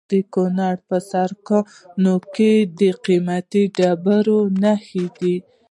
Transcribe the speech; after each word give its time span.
د 0.11 0.13
کونړ 0.33 0.73
په 0.87 0.97
سرکاڼو 1.11 2.15
کې 2.35 2.51
د 2.79 2.81
قیمتي 3.05 3.63
ډبرو 3.77 4.39
نښې 4.63 5.05
دي. 5.17 5.35